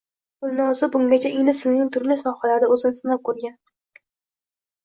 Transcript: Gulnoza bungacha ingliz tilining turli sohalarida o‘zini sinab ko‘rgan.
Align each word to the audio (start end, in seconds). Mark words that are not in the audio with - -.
Gulnoza 0.43 0.87
bungacha 0.95 1.31
ingliz 1.33 1.61
tilining 1.65 1.91
turli 1.97 2.17
sohalarida 2.23 2.71
o‘zini 2.77 2.99
sinab 3.01 3.25
ko‘rgan. 3.31 3.55